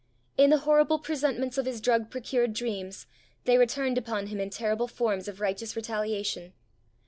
In 0.35 0.49
the 0.49 0.57
horrible 0.57 0.97
presentments 0.97 1.59
of 1.59 1.67
his 1.67 1.79
drug 1.79 2.09
procured 2.09 2.53
dreams 2.53 3.05
they 3.45 3.59
returned 3.59 3.99
upon 3.99 4.25
him 4.25 4.39
in 4.39 4.49
terrible 4.49 4.87
forms 4.87 5.27
of 5.27 5.39
righteous 5.39 5.75
retaliation. 5.75 6.53